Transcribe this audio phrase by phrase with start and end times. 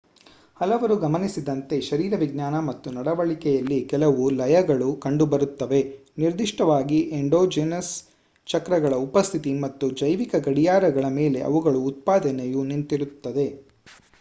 [0.59, 5.81] ಹಲವರು ಗಮನಿಸಿದಂತೆ ಶರೀರವಿಜ್ಞಾನ ಮತ್ತು ನಡವಳಿಕೆಯಲ್ಲಿ ಕೆಲವು ಲಯಗಳು ಕಂಡುಬರುತ್ತವೆ
[6.17, 7.93] ನಿರ್ದಿಷ್ಟವಾಗಿ ಎಂಡೋಜಿನಸ್
[8.47, 13.47] ಚಕ್ರಗಳ ಉಪಸ್ಥಿತಿ ಮತ್ತು ಜೈವಿಕ ಗಡಿಯಾರಗಳ ಮೇಲೆ ಇವುಗಳ ಉತ್ಪಾದನೆಯು ನಿಂತಿರುತ್ತದೆ